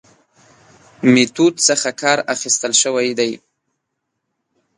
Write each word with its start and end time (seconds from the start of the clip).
میتود 1.13 1.53
څخه 1.67 1.89
کار 2.01 2.19
اخستل 2.33 2.71
شوی 2.81 3.09
دی. 3.19 3.31